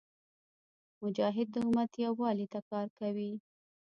[1.03, 3.31] مجاهد د امت یووالي ته کار کوي.